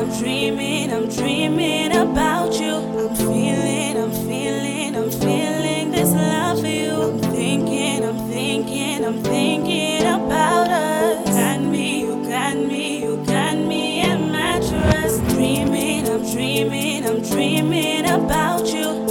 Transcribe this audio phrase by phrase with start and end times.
[0.00, 2.72] I'm dreaming, I'm dreaming about you.
[2.72, 6.90] I'm feeling, I'm feeling, I'm feeling this love for you.
[6.90, 11.28] I'm thinking, I'm thinking, I'm thinking about us.
[11.28, 15.22] You got me, you got me, you got me in my trust.
[15.34, 19.09] Dreaming, I'm dreaming, I'm dreaming about you.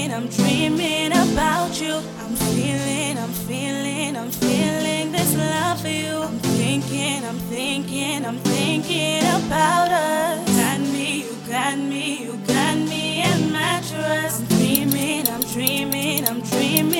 [0.00, 1.94] dreaming, I'm dreaming about you.
[1.94, 6.16] I'm feeling, I'm feeling, I'm feeling this love for you.
[6.16, 10.56] I'm thinking, I'm thinking, I'm thinking about us.
[10.56, 14.40] Got me, you got me, you got me in mattress.
[14.40, 16.99] I'm dreaming, I'm dreaming, I'm dreaming.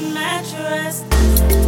[0.00, 1.67] Mattress.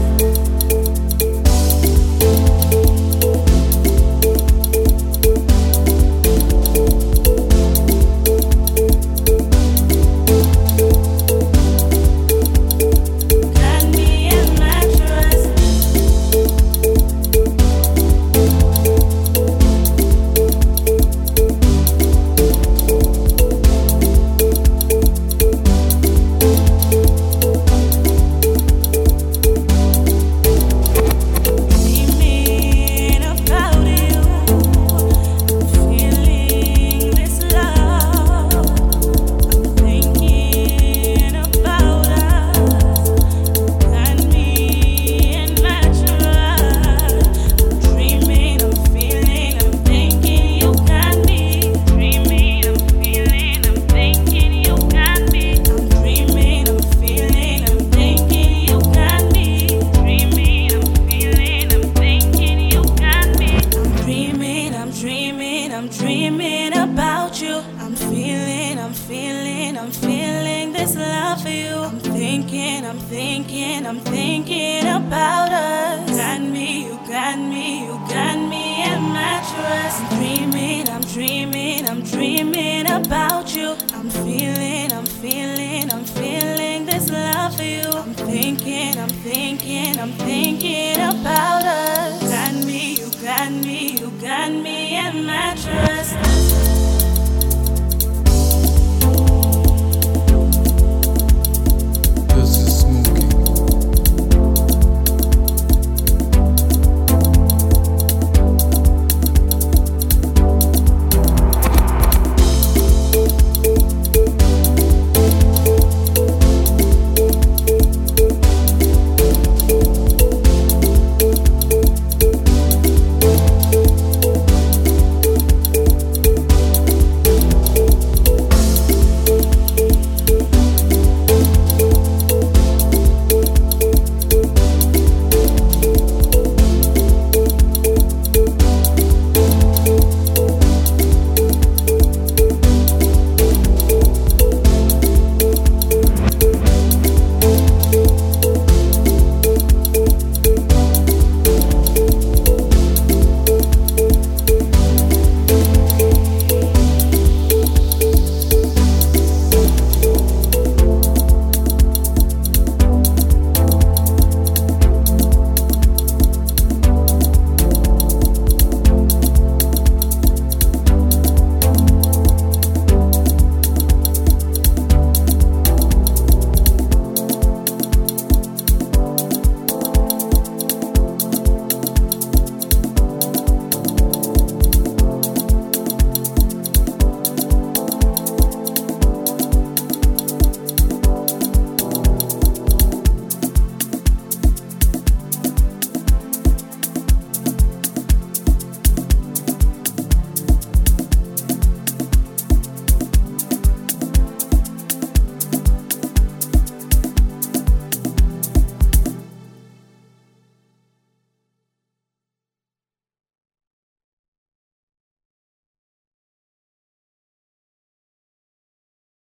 [66.51, 67.63] Dreaming about you.
[67.79, 71.77] I'm feeling, I'm feeling, I'm feeling this love for you.
[71.77, 76.11] I'm thinking, I'm thinking, I'm thinking about us.
[76.11, 80.01] Got me, you got me, you got me and mattress.
[80.01, 83.77] I'm dreaming, I'm dreaming, I'm dreaming about you.
[83.95, 87.91] I'm feeling, I'm feeling, I'm feeling this love for you.
[87.91, 92.23] I'm thinking, I'm thinking, I'm thinking about us.
[92.23, 96.30] Got me, you got me, you got me and mattress.